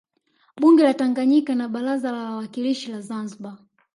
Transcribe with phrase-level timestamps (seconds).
[0.61, 3.57] Bunge la Tanganyika na Baraza la Wawakilishi la Zanzibar